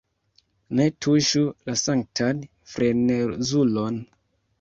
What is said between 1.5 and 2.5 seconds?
la sanktan